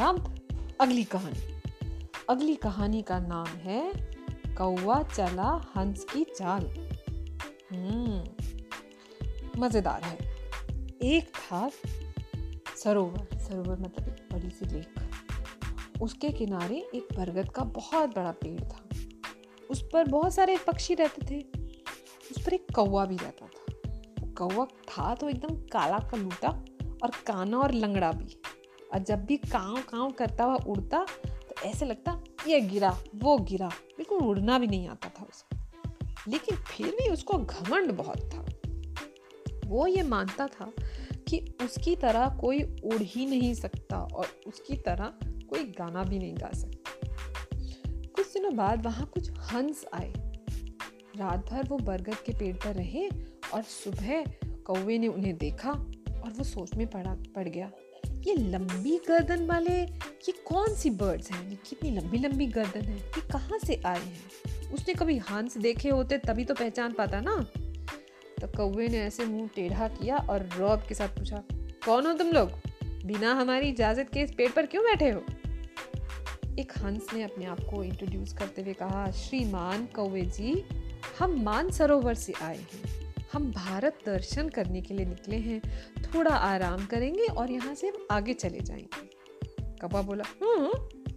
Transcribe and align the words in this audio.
आरंभ 0.00 0.40
अगली 0.80 1.04
कहानी। 1.04 1.60
अगली 2.28 2.54
कहानी 2.54 3.02
का 3.02 3.18
नाम 3.18 3.46
है, 3.46 3.92
कौवा 4.54 5.02
चला 5.02 5.72
हंस 5.76 6.04
की 6.04 6.24
चाल। 6.24 6.66
हम्म 7.72 8.24
मज़ेदार 9.60 10.02
है। 10.02 10.18
एक 11.02 11.32
था 11.36 11.70
सरोवर 12.76 13.38
सरोवर 13.38 13.78
मतलब 13.78 14.08
एक 14.08 14.28
बड़ी 14.32 14.50
सी 14.50 14.66
लेक। 14.66 14.94
उसके 16.02 16.28
किनारे 16.28 16.90
एक 16.94 17.08
बरगद 17.16 17.50
का 17.50 17.62
बहुत 17.62 18.16
बड़ा 18.16 18.30
पेड़ 18.30 18.60
था। 18.60 18.88
उस 19.70 19.82
पर 19.92 20.08
बहुत 20.08 20.34
सारे 20.34 20.56
पक्षी 20.66 20.94
रहते 20.94 21.26
थे। 21.30 21.44
उस 22.30 22.46
पर 22.46 22.52
एक 22.52 22.66
कौवा 22.74 23.04
भी 23.04 23.16
रहता 23.16 23.46
था। 23.46 23.76
कौवा 24.38 24.64
था 24.64 25.14
तो 25.14 25.28
एकदम 25.28 25.54
काला 25.54 25.98
कलूटा 25.98 26.48
और 27.02 27.10
काना 27.26 27.58
और 27.58 27.72
लंगड़ा 27.72 28.12
भी। 28.12 28.39
और 28.92 28.98
जब 28.98 29.24
भी 29.24 29.36
काव 29.36 29.76
काव 29.76 30.10
करता 30.10 30.44
हुआ 30.44 30.54
उड़ता 30.54 31.06
तो 31.26 31.62
ऐसे 31.64 31.86
लगता, 31.86 32.20
ये 32.46 32.60
गिरा, 32.60 32.98
वो 33.14 33.38
गिरा। 33.38 33.68
बिल्कुल 33.68 34.18
उड़ना 34.18 34.58
भी 34.58 34.66
नहीं 34.66 34.88
आता 34.88 35.08
था 35.08 35.24
उसे। 35.24 35.58
लेकिन 36.28 36.56
फिर 36.56 36.86
भी 36.86 37.12
उसको 37.12 37.38
घमंड 37.38 37.92
बहुत 37.92 38.30
था। 38.34 38.46
वो 39.66 39.86
ये 39.86 40.02
मानता 40.02 40.46
था 40.46 40.72
कि 41.28 41.54
उसकी 41.62 41.96
तरह 41.96 42.38
कोई 42.40 42.62
उड़ 42.62 43.02
ही 43.02 43.26
नहीं 43.26 43.54
सकता 43.54 43.98
और 43.98 44.26
उसकी 44.46 44.76
तरह 44.76 45.12
कोई 45.24 45.64
गाना 45.64 46.02
भी 46.02 46.18
नहीं 46.18 46.34
गा 46.34 46.50
सकता। 46.52 46.90
कुछ 48.06 48.32
दिनों 48.32 48.56
बाद 48.56 48.84
वहाँ 48.84 49.06
कुछ 49.06 49.30
हंस 49.30 49.84
आए। 49.94 50.14
रात 51.16 51.50
भर 51.50 51.68
वो 51.68 51.78
बरगद 51.78 52.14
के 52.14 52.32
पेड़ 52.32 52.56
पर 52.56 52.74
रहे 52.74 53.08
और 53.54 53.62
सुबह 53.62 54.24
कौवे 54.64 54.98
ने 54.98 55.06
उन्हें 55.08 55.38
देखा 55.38 55.70
और 56.24 56.32
वो 56.36 56.44
सोच 56.44 56.74
में 56.74 56.86
पड़ा, 56.86 57.16
पड़ 57.36 57.48
गया। 57.48 57.70
ये 58.20 58.34
लंबी 58.34 59.00
गर्दन 59.08 59.46
वाले, 59.46 59.72
ये 59.72 60.32
कौन 60.32 60.74
सी 60.74 60.90
बर्ड्स 60.90 61.30
हैं? 61.30 61.50
ये 61.50 61.56
कितनी 61.68 61.90
लंबी 61.90 62.18
लंबी 62.18 62.46
गर्दन 62.46 62.80
है? 62.80 62.96
ये 62.96 63.20
कहाँ 63.20 63.58
से 63.58 63.82
आए 63.86 64.00
हैं? 64.00 64.72
उसने 64.72 64.94
कभी 64.94 65.18
हंस 65.18 65.58
देखे 65.58 65.88
होते 65.88 66.18
तभी 66.18 66.44
तो 66.44 66.54
पहचान 66.54 66.92
पाता 66.92 67.20
ना। 67.20 67.36
तो 68.40 68.46
कौवे 68.56 68.88
ने 68.88 68.98
ऐसे 68.98 69.24
मुँह 69.24 69.48
टेढ़ा 69.56 69.88
किया 69.88 70.16
और 70.16 70.48
रौब 70.56 70.84
के 70.88 70.94
साथ 70.94 71.08
पूछा, 71.08 71.42
कौन 71.86 72.06
हो 72.06 72.12
तुम 72.12 72.32
लोग? 72.32 72.50
बिना 73.06 73.32
हमारी 73.34 73.68
इजाज़त 73.68 74.10
के 74.14 74.20
इस 74.20 74.32
पेड़ 74.32 74.50
पर 74.52 74.66
क्यों 74.66 74.84
बैठे 74.84 75.10
हो? 75.10 75.24
एक 76.58 76.72
हंस 76.78 77.06
ने 77.14 77.22
अपने 77.22 77.44
आप 77.44 77.60
को 77.60 77.84
इंट्रोड्यूस 77.84 78.32
करते 78.32 78.62
हुए 78.62 78.72
कहा, 78.72 79.10
श्रीमान 79.10 79.86
कौवे 79.86 80.22
जी, 80.22 80.64
हम 81.18 81.42
मान 81.42 81.70
सरोवर 81.70 82.14
से 82.14 82.32
आए 82.42 82.56
हैं। 82.56 82.99
हम 83.32 83.52
भारत 83.52 83.98
दर्शन 84.06 84.48
करने 84.48 84.80
के 84.80 84.94
लिए 84.94 85.06
निकले 85.06 85.36
हैं, 85.36 85.60
थोड़ा 86.02 86.30
आराम 86.30 86.86
करेंगे 86.86 87.26
और 87.26 87.50
यहाँ 87.50 87.74
से 87.74 87.86
हम 87.86 88.06
आगे 88.10 88.34
चले 88.34 88.60
जाएँगे। 88.60 89.10
कौवा 89.60 90.02
बोला 90.02 90.24
हम्म 90.42 90.72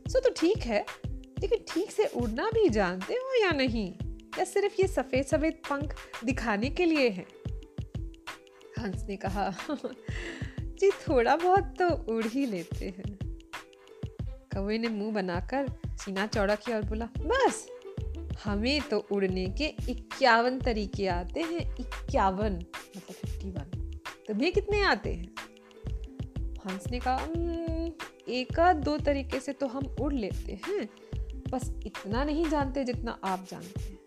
सो 0.09 0.19
तो 0.19 0.29
ठीक 0.29 0.57
है, 0.57 0.85
लेकिन 1.07 1.59
ठीक 1.73 1.91
से 1.91 2.05
उड़ना 2.05 2.49
भी 2.53 2.69
जानते 2.69 3.13
हो 3.13 3.43
या 3.45 3.51
नहीं? 3.51 3.93
या 4.39 4.43
सिर्फ़ 4.43 4.73
ये 4.81 4.87
सफ़ेद 4.87 5.25
सफ़ेद 5.25 5.53
पंख 5.53 5.95
दिखाने 6.25 6.69
के 6.69 6.85
लिए 6.85 7.09
है? 7.09 7.25
हंस 8.79 9.05
ने 9.09 9.15
कहा, 9.15 9.53
जी, 10.59 10.89
थोड़ा 10.89 11.35
बहुत 11.35 11.75
तो 11.81 12.13
उड़ 12.13 12.25
ही 12.25 12.45
लेते 12.45 12.85
हैं। 12.85 13.17
कौवे 14.27 14.77
ने 14.77 14.87
मुँह 14.87 15.13
बनाकर 15.13 15.67
सीना 15.87 16.27
चौड़ा 16.27 16.55
किया 16.55 16.77
और 16.77 16.83
बोला, 16.83 17.05
बस 17.05 17.67
हमें 18.43 18.81
तो 18.81 18.97
उड़ने 19.11 19.45
के 19.49 19.65
इक्यावन 19.89 20.59
तरीके 20.59 21.07
आते 21.07 21.41
हैं, 21.41 21.75
इक्यावन 21.75 22.53
मतलब 22.53 23.11
फिफ्टी 23.11 23.49
वन 23.51 23.99
तुम्हें 24.27 24.51
कितने 24.53 24.81
आते 24.81 25.13
हैं? 25.13 25.33
हंस 26.67 26.87
ने 26.91 26.99
कहा 26.99 27.17
एक 28.29 28.59
दो 28.83 28.97
तरीके 28.97 29.39
से 29.39 29.53
तो 29.53 29.67
हम 29.67 29.95
उड़ 30.01 30.13
लेते 30.13 30.59
हैं, 30.67 30.87
बस 31.51 31.73
इतना 31.85 32.23
नहीं 32.23 32.45
जानते 32.49 32.83
जितना 32.83 33.19
आप 33.23 33.45
जानते 33.51 33.81
हैं। 33.81 33.97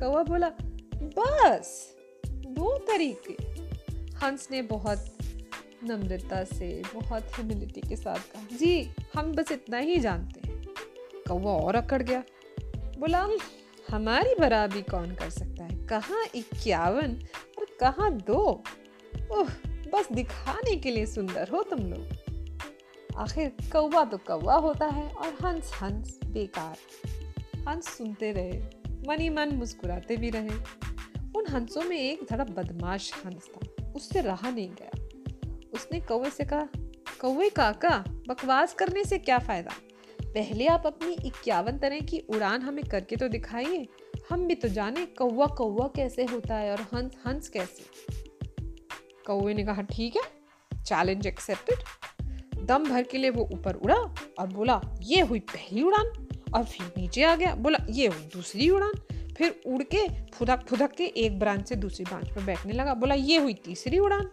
कौवा 0.00 0.22
बोला, 0.22 0.50
बस, 0.94 1.96
दो 2.26 2.76
तरीके। 2.78 3.32
हंस 4.16 4.48
ने 4.50 4.62
बहुत 4.62 5.04
नम्रता 5.84 6.42
से, 6.44 6.82
बहुत 6.94 7.22
ह्यूमिलिटी 7.22 7.80
के 7.80 7.96
साथ 7.96 8.32
कहा, 8.32 8.56
जी, 8.56 8.90
हम 9.14 9.32
बस 9.32 9.52
इतना 9.52 9.78
ही 9.78 9.98
जानते 9.98 10.48
हैं। 10.48 10.64
कौवा 11.28 11.52
और 11.52 11.74
अकड़ 11.74 12.02
गया 12.02 12.22
बोला 13.00 13.28
हमारी 13.90 14.34
बराबरी 14.40 14.82
कौन 14.82 15.14
कर 15.14 15.30
सकता 15.30 15.64
है? 15.64 15.86
कहाँ 15.86 16.24
इक्यावन 16.34 17.22
और 17.58 17.66
कहाँ 17.80 18.12
दो? 18.12 18.62
ओह, 19.32 19.48
बस 19.66 20.08
दिखाने 20.12 20.76
के 20.76 20.90
लिए 20.90 21.06
सुंदर 21.06 21.48
हो 21.48 21.62
तुम 21.62 21.78
लोग। 21.78 22.08
आखिर 23.16 23.52
कौवा 23.72 24.04
तो 24.04 24.18
कौवा 24.18 24.54
होता 24.54 24.86
है 24.86 25.12
और 25.12 25.38
हंस 25.44 25.72
हंस 25.82 26.20
बेकार। 26.26 26.76
हंस 27.68 27.88
सुनते 27.88 28.32
रहे, 28.32 28.62
मन 29.08 29.20
ही 29.20 29.28
मन 29.28 29.48
मुस्कुराते 29.48 30.16
भी 30.16 30.30
रहे। 30.30 30.56
उन 31.36 31.46
हंसों 31.46 31.82
में 31.82 31.98
एक 31.98 32.26
धड़ा 32.30 32.44
बदमाश 32.44 33.12
हंस 33.26 33.48
था, 33.48 33.92
उससे 33.92 34.20
रहा 34.20 34.50
नहीं 34.50 34.70
गया। 34.70 34.90
उसने 35.74 36.00
कौवे 36.00 36.30
से 36.30 36.44
कहा, 36.44 36.68
कौवे 37.20 37.50
काका, 37.50 38.04
बकवास 38.28 38.74
करने 38.74 39.04
से 39.04 39.18
क्या 39.18 39.38
फ़ायदा? 39.38 39.70
पहले 40.34 40.66
आप 40.66 40.86
अपनी 40.86 41.12
इक्यावन 41.26 41.78
तरह 41.78 42.00
की 42.00 42.18
उड़ान 42.28 42.62
हमें 42.62 42.84
करके 42.84 43.16
तो 43.16 43.28
दिखाइए। 43.28 43.86
हम 44.30 44.46
भी 44.46 44.54
तो 44.54 44.68
जाने 44.68 45.04
कौवा 45.18 45.46
कौवा 45.56 45.86
कैसे 45.96 46.24
होता 46.24 46.54
है 46.54 46.70
और 46.72 46.80
हंस 46.92 47.16
हंस 47.26 47.48
कैसे। 47.48 47.84
कौवे 49.26 49.54
ने 49.54 49.64
कहा, 49.64 49.82
ठीक 49.82 50.16
है 50.16 50.22
चैलेंज 50.72 51.26
एक्सेप्टेड 51.26 52.64
दम 52.66 52.84
भर 52.84 53.02
के 53.02 53.18
लिए 53.18 53.30
वो 53.30 53.48
ऊपर 53.52 53.74
उड़ा 53.74 53.94
और 53.94 54.46
बोला, 54.46 54.80
ये 55.02 55.20
हुई 55.20 55.40
पहली 55.40 55.82
उड़ान। 55.82 56.12
और 56.54 56.64
फिर 56.64 56.86
नीचे 56.96 57.22
आ 57.22 57.34
गया, 57.36 57.54
बोला, 57.54 57.78
ये 57.90 58.06
हुई 58.06 58.24
दूसरी 58.34 58.68
उड़ान। 58.70 58.92
फिर 59.36 59.60
उड़ 59.66 59.82
के 59.94 60.06
फुदक 60.32 60.64
फुदक 60.68 60.92
के 60.92 61.04
एक 61.16 61.38
ब्रांच 61.38 61.68
से 61.68 61.76
दूसरी 61.76 62.04
ब्रांच 62.04 62.28
पर 62.28 62.44
बैठने 62.44 62.72
लगा, 62.72 62.94
बोला, 62.94 63.14
ये 63.14 63.38
हुई 63.38 63.54
तीसरी 63.54 63.98
उड़ान। 63.98 64.30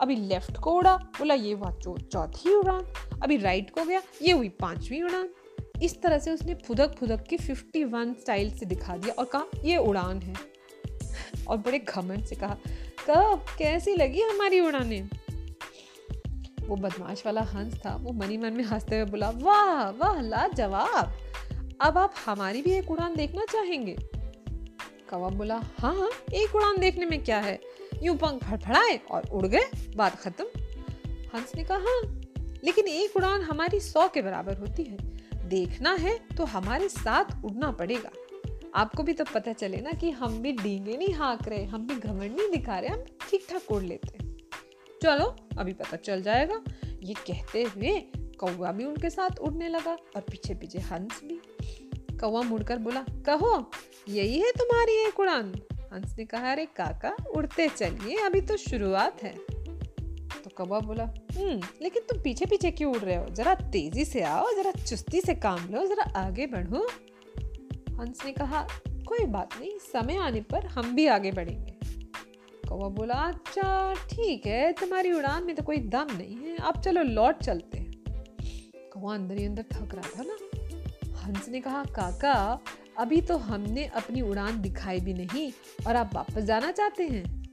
अभी 0.00 0.16
लेफ़्ट 0.16 0.56
को 0.56 0.72
उड़ा, 0.72 0.96
बोला, 0.96 1.34
ये 1.34 1.52
हुआ 1.52 1.70
चौथी 2.12 2.54
उड़ान, 2.54 2.86
अभी 3.22 3.36
राइट 3.36 3.70
को 3.70 3.84
गया, 3.84 4.02
ये 4.22 4.32
हुई 4.32 4.48
पांचवी 4.48 5.02
उड़ान। 5.02 5.28
इस 5.82 6.02
तरह 6.02 6.18
से 6.18 6.30
उसने 6.30 6.54
फुदक 6.54 6.96
फुदक 6.98 7.22
के 7.22 7.36
फिफ्टी 7.36 7.84
वन 7.84 8.14
स्टाइल 8.14 8.58
से 8.58 8.66
दिखा 8.66 8.96
दिया 8.96 9.14
और 9.14 9.24
कहा, 9.24 9.44
ये 9.64 9.76
उड़ान 9.76 10.18
है। 10.18 10.34
और 11.48 11.56
बड़े 11.56 11.78
घमंड 11.78 12.24
से 12.24 12.34
कहा, 12.34 12.56
कब? 13.10 13.44
कैसी 13.58 13.94
लगी 13.94 14.20
हमारी 14.20 14.60
उड़ाने? 14.60 15.08
वो 16.66 16.76
बदमाश 16.76 17.26
वाला 17.26 17.40
हंस 17.40 17.74
था, 17.74 17.96
वो 17.96 18.12
मनी 18.12 18.36
मन 18.36 18.52
में 18.52 18.64
हँसते 18.64 18.96
हुए 18.96 19.10
बोला, 19.10 19.30
वाह 19.30 19.90
वाह, 19.90 20.20
लाजवाब! 20.20 21.12
अब 21.80 21.98
आप 21.98 22.14
हमारी 22.26 22.62
भी 22.62 22.70
एक 22.70 22.90
उड़ान 22.90 23.14
देखना 23.14 23.44
चाहेंगे? 23.44 23.96
कौवा 25.10 25.28
बोला 25.28 25.62
हाँ 25.78 25.96
हाँ 25.96 26.10
एक 26.34 26.54
उड़ान 26.54 26.78
देखने 26.78 27.06
में 27.06 27.24
क्या 27.24 27.38
है? 27.38 27.60
यूँ 28.04 28.16
पंख 28.16 28.44
फड़फड़ाए 28.44 28.96
और 29.10 29.28
उड़ 29.28 29.46
गए। 29.46 29.92
बात 29.96 30.16
खत्म। 30.16 30.44
हंस 31.34 31.52
ने 31.56 31.64
कहा 31.64 31.78
हाँ 31.78 32.00
लेकिन 32.64 32.86
एक 32.88 33.16
उड़ान 33.16 33.42
हमारी 33.42 33.80
सौ 33.80 34.06
के 34.08 34.22
बराबर 34.22 34.58
होती 34.58 34.84
है। 34.84 35.48
देखना 35.48 35.92
है 35.94 36.18
तो 36.36 36.44
हमारे 36.46 36.88
साथ 36.88 37.44
उड़ना 37.44 37.70
पड़ेगा। 37.72 38.10
आपको 38.74 39.02
भी 39.02 39.12
तो 39.12 39.24
पता 39.24 39.52
चले 39.52 39.76
ना 39.76 39.90
कि 39.92 40.10
हम 40.12 40.38
भी 40.42 40.52
डींगे 40.52 40.96
नहीं 40.96 41.12
हाँक 41.14 41.48
रहे, 41.48 41.64
हम 41.64 41.86
भी 41.86 41.94
घमंड 41.96 42.36
नहीं 42.36 42.50
दिखा 42.50 42.78
रहे, 42.78 42.90
हम 42.90 43.04
ठीक 43.30 43.46
ठाक 43.50 43.70
उड़ 43.70 43.82
लेते 43.82 44.18
चलो, 45.00 45.24
अभी 45.58 45.72
पता 45.72 45.96
चल 45.96 46.22
जाएगा। 46.22 46.62
ये 47.02 47.14
कहते 47.26 47.62
हुए 47.64 47.92
कौवा 48.40 48.72
भी 48.72 48.84
उनके 48.84 49.10
साथ 49.10 49.38
उड़ने 49.38 49.68
लगा 49.68 49.92
और 50.16 50.20
पीछे 50.20 50.54
पीछे 50.54 50.78
हंस 50.80 51.20
भी। 51.24 51.40
कौवा 52.20 52.42
मुड़कर 52.42 52.78
बोला, 52.78 53.04
कहो, 53.26 53.70
यही 54.08 54.38
है 54.40 54.50
तुम्हारी 54.52 54.96
एक 55.06 55.20
उड़ान? 55.20 55.52
हंस 55.94 56.14
ने 56.18 56.24
कहा 56.24 56.52
अरे 56.52 56.64
काका, 56.66 57.16
उड़ते 57.36 57.68
चलिए, 57.68 58.16
अभी 58.16 58.40
तो 58.40 58.56
शुरुआत 58.56 59.22
है। 59.22 59.34
तो 60.44 60.50
कौवा 60.56 60.80
बोला 60.80 61.04
हम्म 61.04 61.60
लेकिन 61.82 62.02
तुम 62.08 62.22
पीछे 62.22 62.46
पीछे 62.46 62.70
क्यों 62.70 62.94
उड़ 62.94 63.02
रहे 63.02 63.16
हो? 63.16 63.26
जरा 63.26 63.54
तेज़ी 63.54 64.04
से 64.04 64.22
आओ, 64.22 64.52
जरा 64.52 64.70
चुस्ती 64.70 65.20
से 65.20 65.34
काम 65.34 65.68
लो, 65.70 65.86
जरा 65.86 66.02
आगे 66.16 66.46
बढ़ो। 66.46 66.86
हंस 68.00 68.24
ने 68.24 68.32
कहा, 68.32 68.68
कोई 68.88 69.24
बात 69.24 69.50
नहीं, 69.60 69.78
समय 69.78 70.16
आने 70.16 70.40
पर 70.40 70.66
हम 70.66 70.94
भी 70.94 71.06
आगे 71.06 71.32
बढ़ेंगे। 71.32 71.74
कौवा 72.68 72.88
बोला 72.88 73.14
अच्छा 73.14 73.94
ठीक 73.94 74.46
है, 74.46 74.72
तुम्हारी 74.72 75.12
उड़ान 75.12 75.44
में 75.44 75.56
तो 75.56 75.62
कोई 75.62 75.76
दम 75.76 76.06
नहीं 76.18 76.36
है, 76.36 76.56
अब 76.56 76.80
चलो 76.80 77.02
लौट 77.02 77.42
चलते 77.42 77.78
हैं। 77.78 77.92
कौवा 78.92 79.14
अंदर 79.14 79.38
ही 79.38 79.44
अंदर 79.44 79.62
थक 79.62 79.94
रहा 79.94 80.10
था 80.18 80.22
ना। 80.22 80.36
हंस 81.20 81.48
ने 81.48 81.60
कहा, 81.60 81.84
काका 81.84 82.60
अभी 82.98 83.20
तो 83.20 83.36
हमने 83.36 83.84
अपनी 83.84 84.20
उड़ान 84.20 84.60
दिखाई 84.60 85.00
भी 85.00 85.14
नहीं 85.14 85.52
और 85.86 85.96
आप 85.96 86.10
वापस 86.14 86.42
जाना 86.42 86.70
चाहते 86.70 87.06
हैं। 87.06 87.44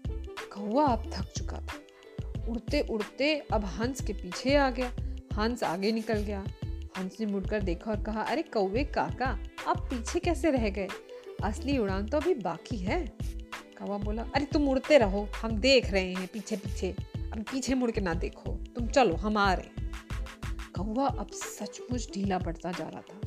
कौवा 0.53 0.85
अब 0.85 1.11
थक 1.13 1.33
चुका 1.37 1.57
था। 1.57 2.45
उड़ते 2.49 2.81
उड़ते 2.89 3.47
अब 3.53 3.65
हंस 3.65 4.01
के 4.01 4.13
पीछे 4.13 4.55
आ 4.55 4.69
गया। 4.69 4.91
हंस 5.33 5.63
आगे 5.63 5.91
निकल 5.91 6.19
गया। 6.19 6.45
हंस 6.97 7.17
ने 7.19 7.25
मुड़कर 7.25 7.61
देखा 7.61 7.91
और 7.91 8.03
कहा, 8.03 8.21
अरे 8.21 8.41
कौवे 8.41 8.83
काका, 8.83 9.39
आप 9.67 9.77
पीछे 9.77 10.19
कैसे 10.19 10.51
रह 10.51 10.69
गए? 10.69 10.87
असली 11.43 11.77
उड़ान 11.77 12.05
तो 12.05 12.17
अभी 12.17 12.33
बाकी 12.33 12.77
है। 12.77 13.05
कौवा 13.79 13.97
बोला, 13.97 14.23
अरे 14.23 14.45
तुम 14.45 14.69
उड़ते 14.69 14.97
रहो, 14.97 15.27
हम 15.41 15.51
देख 15.51 15.91
रहे 15.91 16.13
हैं 16.13 16.27
पीछे 16.27 16.55
पीछे 16.55 16.95
अब 17.15 17.45
पीछे 17.51 17.75
मुड़ 17.75 17.91
के 17.91 18.01
ना 18.01 18.13
देखो। 18.13 18.51
तुम 18.75 18.87
चलो, 18.87 19.15
हम 19.15 19.37
आ 19.37 19.53
रहे 19.53 19.81
कौवा 20.75 21.07
अब 21.07 21.27
सचमुच 21.33 22.09
ढीला 22.13 22.37
पड़ता 22.37 22.71
जा 22.71 22.89
रहा 22.89 23.01
था। 23.01 23.19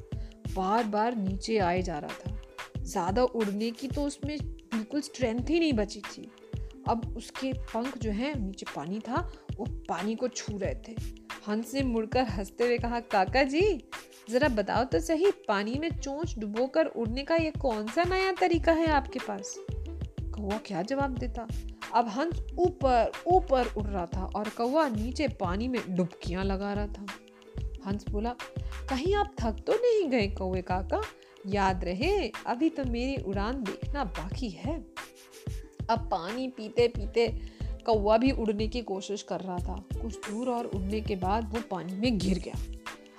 बार 0.57 0.85
बार 0.85 1.17
नीचे 1.17 1.59
आए 1.59 1.83
जा 1.83 1.99
रहा 1.99 2.11
था। 2.11 2.37
ज़्यादा 2.83 3.23
उड़ने 3.23 3.71
की 3.71 3.89
तो 3.89 4.03
उसमें 4.03 4.39
बिल्कुल 4.43 5.01
स्ट्रेंथ 5.01 5.51
ही 5.51 5.61
नहीं 5.61 5.73
बची 5.73 6.01
थी। 6.01 6.31
अब 6.89 7.15
उसके 7.17 7.53
पंख 7.53 7.99
जो 7.99 8.11
है, 8.11 8.47
नीचे 8.47 8.67
पानी 8.77 8.99
था, 8.99 9.33
वो 9.59 9.65
पानी 9.89 10.15
को 10.15 10.29
छू 10.29 10.59
रहे 10.59 10.75
थे। 10.75 10.97
हंस 11.49 11.75
ने 11.75 11.83
मुड़कर 11.83 12.23
हँसते 12.23 12.65
हुए 12.65 12.79
कहा, 12.79 13.01
काका 13.01 13.43
जी, 13.43 13.85
जरा 14.31 14.49
बताओ 14.49 14.85
तो 14.85 15.01
सही, 15.01 15.31
पानी 15.49 15.75
में 15.75 15.89
चोंच 16.01 16.35
डुबोकर 16.39 16.87
उड़ने 16.87 17.23
का 17.23 17.37
ये 17.37 17.51
कौन 17.51 17.87
सा 17.87 18.05
नया 18.05 18.33
तरीका 18.33 18.73
है 18.73 18.87
आपके 18.87 19.19
पास? 19.19 19.57
कौवा 20.35 20.59
क्या 20.67 20.83
जवाब 20.83 21.19
देता? 21.19 21.47
अब 21.95 22.09
हंस 22.09 22.43
ऊपर 22.59 23.13
ऊपर 23.27 23.67
उड़ 23.77 23.87
रहा 23.87 24.07
था 24.07 24.25
और 24.37 24.49
कौवा 24.49 24.89
नीचे 24.89 25.29
पानी 25.29 25.69
में 25.69 25.81
डुबकियाँ 25.89 26.45
लगा 26.45 26.73
रहा 26.73 26.87
था। 26.87 27.07
हंस 27.87 28.05
बोला, 28.11 28.31
कहीं 28.91 29.15
आप 29.15 29.35
थक 29.41 29.65
तो 29.67 29.73
नहीं 29.75 30.09
गए 30.11 30.27
कौवे 30.29 30.63
काका? 30.63 31.01
याद 31.47 31.85
रहे, 31.85 32.29
अभी 32.47 32.69
तो 32.69 32.85
मेरी 32.85 33.17
उड़ान 33.23 33.63
देखना 33.63 34.05
बाकी 34.05 34.49
है। 34.51 34.77
अब 35.91 36.09
पानी 36.11 36.49
पीते 36.49 36.87
पीते 36.89 37.27
कौवा 37.87 38.17
भी 38.19 38.31
उड़ने 38.31 38.69
की 38.69 38.81
कोशिश 38.83 39.23
कर 39.23 39.41
रहा 39.41 39.59
था। 39.59 39.77
कुछ 40.03 40.31
दूर 40.31 40.49
और 40.51 40.67
उड़ने 40.67 41.01
के 41.01 41.17
बाद 41.17 41.53
वो 41.55 41.61
पानी 41.71 41.93
में 41.93 42.19
गिर 42.19 42.39
गया। 42.39 42.55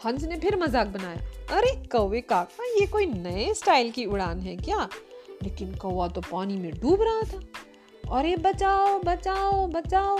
हंस 0.05 0.23
ने 0.23 0.39
फिर 0.39 0.55
मज़ाक 0.55 0.87
बनाया, 0.87 1.57
अरे 1.57 1.75
कौवे 1.87 2.21
काका, 2.21 2.65
ये 2.79 2.87
कोई 2.87 3.05
नए 3.05 3.53
स्टाइल 3.53 3.91
की 3.91 4.05
उड़ान 4.05 4.39
है 4.39 4.55
क्या? 4.55 4.87
लेकिन 5.43 5.75
कौवा 5.75 6.07
तो 6.07 6.21
पानी 6.21 6.55
में 6.55 6.71
डूब 6.71 7.01
रहा 7.01 7.21
था। 7.21 7.41
और 8.09 8.25
ये 8.25 8.35
बचाओ 8.35 8.99
बचाओ 8.99 9.67
बचाओ। 9.67 10.19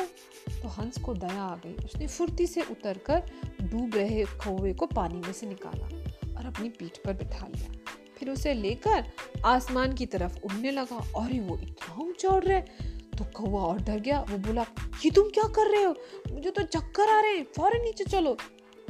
तो 0.61 0.67
हंस 0.67 0.97
को 0.97 1.13
दया 1.13 1.43
आ 1.43 1.55
गई। 1.55 1.73
उसने 1.85 2.07
फुर्ती 2.07 2.47
से 2.47 2.61
उतर 2.61 2.97
कर 2.97 3.23
डूब 3.61 3.91
रहे 3.95 4.25
कौवे 4.25 4.73
को 4.73 4.85
पानी 4.85 5.15
में 5.15 5.33
से 5.33 5.47
निकाला 5.47 5.85
और 6.39 6.45
अपनी 6.45 6.69
पीठ 6.69 6.97
पर 6.97 7.13
बिठा 7.13 7.47
लिया। 7.47 7.67
फिर 8.17 8.29
उसे 8.29 8.53
लेकर 8.53 9.05
आसमान 9.45 9.93
की 9.93 10.05
तरफ़ 10.05 10.39
उड़ने 10.45 10.71
लगा। 10.71 10.95
और 10.95 11.39
वो 11.39 11.57
इतना 11.57 12.03
ऊँचा 12.03 12.29
उड़ 12.29 12.43
रहे। 12.43 12.61
तो 13.17 13.25
कौवा 13.25 13.61
और 13.61 13.81
डर 13.81 13.99
गया। 13.99 14.25
वो 14.29 14.37
बोला, 14.37 14.65
ये 15.05 15.11
तुम 15.11 15.29
क्या 15.29 15.43
कर 15.43 15.71
रहे 15.71 15.83
हो? 15.83 15.95
मुझे 16.31 16.51
तो 16.51 16.63
चक्कर 16.63 17.09
आ 17.09 17.21
रहे 17.21 17.37
हैं। 17.37 17.47
फ़ौरन 17.57 17.81
नीचे 17.81 18.03
चलो। 18.03 18.37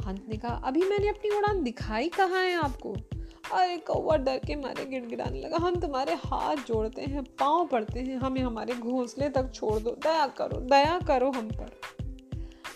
हंस 0.06 0.20
ने 0.28 0.36
कहा, 0.36 0.62
अभी 0.64 0.82
मैंने 0.82 1.08
अपनी 1.08 1.30
उड़ान 1.30 1.62
दिखाई 1.62 2.08
कहाँ 2.08 2.42
है 2.42 2.54
आपको? 2.54 2.96
अरे, 3.52 3.76
कौवा 3.76 4.16
डर 4.16 4.38
के 4.38 4.56
मारे 4.56 4.84
गिड़गिड़ाने 4.84 5.40
लगा। 5.40 5.56
हम 5.56 5.80
तुम्हारे 5.80 6.14
हाथ 6.14 6.56
जोड़ते 6.56 7.02
हैं, 7.02 7.22
पाँव 7.22 7.66
पड़ते 7.66 8.00
हैं, 8.00 8.16
हमें 8.16 8.40
हमारे 8.40 8.74
घोंसले 8.74 9.28
तक 9.28 9.52
छोड़ 9.54 9.82
दो। 9.82 9.90
दया 9.90 10.26
करो 10.26 10.60
दया 10.60 11.00
करो 11.06 11.30
हम 11.30 11.48
पर। 11.48 11.80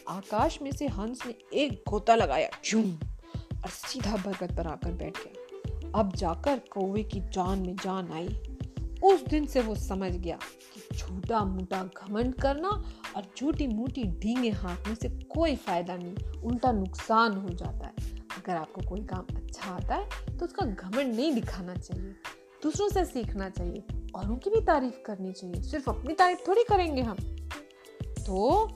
आकाश 0.08 0.62
में 0.62 0.72
से 0.72 0.86
हंस 0.86 1.26
ने 1.26 1.34
एक 1.54 1.84
गोता 1.88 2.14
लगाया, 2.14 2.50
झूम, 2.64 2.92
और 3.36 3.68
सीधा 3.68 4.16
बरगद 4.16 4.56
पर 4.56 4.66
आकर 4.66 4.92
बैठ 4.92 5.16
गया। 5.16 5.92
अब 5.94 6.12
जाकर 6.12 6.58
कौवे 6.58 7.02
की 7.02 7.20
जान 7.20 7.58
में 7.58 7.76
जान 7.76 8.12
आई। 8.12 8.40
उस 9.04 9.24
दिन 9.24 9.46
से 9.46 9.60
वो 9.60 9.74
समझ 9.74 10.12
गया 10.12 10.38
कि 10.74 10.96
छोटा 10.96 11.44
मोटा 11.44 11.84
घमंड 11.84 12.34
करना 12.34 12.68
और 13.16 13.22
छोटी 13.36 13.66
मोटी 13.66 14.04
ढींगे 14.04 14.50
हाथने 14.50 14.94
से 14.94 15.08
कोई 15.08 15.56
फ़ायदा 15.56 15.96
नहीं, 15.96 16.42
उल्टा 16.42 16.72
नुकसान 16.72 17.32
हो 17.32 17.48
जाता 17.48 17.86
है। 17.86 18.19
अगर 18.40 18.56
आपको 18.56 18.80
कोई 18.88 19.00
काम 19.00 19.36
अच्छा 19.36 19.70
आता 19.70 19.94
है 19.94 20.38
तो 20.38 20.44
उसका 20.44 20.66
घमंड 20.66 21.14
नहीं 21.14 21.32
दिखाना 21.32 21.74
चाहिए। 21.74 22.14
दूसरों 22.62 22.88
से 22.88 23.04
सीखना 23.04 23.48
चाहिए, 23.50 23.82
और 24.14 24.30
उनकी 24.30 24.50
भी 24.50 24.60
तारीफ़ 24.60 25.02
करनी 25.06 25.32
चाहिए। 25.32 25.62
सिर्फ़ 25.62 25.90
अपनी 25.90 26.14
तारीफ़ 26.14 26.48
थोड़ी 26.48 26.62
करेंगे 26.62 27.02
हम। 27.02 27.16
तो 28.26 28.68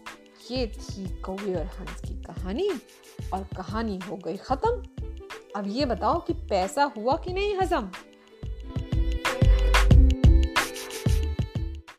ये 0.51 0.67
थी 0.67 1.17
कौवे 1.17 1.55
और 1.55 1.67
हंस 1.67 2.01
की 2.01 2.23
कहानी, 2.23 2.71
और 3.33 3.45
कहानी 3.57 3.99
हो 3.99 4.17
गई 4.17 4.37
खत्म। 4.37 4.83
अब 5.57 5.65
ये 5.67 5.87
बताओ 5.87 6.21
कि 6.21 6.33
पैसा 6.33 6.85
हुआ 6.85 7.17
कि 7.17 7.33
नहीं 7.33 7.57
हजम? 7.57 7.91